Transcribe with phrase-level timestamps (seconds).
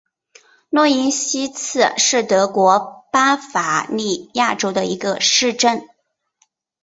[0.71, 5.87] 诺伊西茨是德国巴伐利亚州的一个市镇。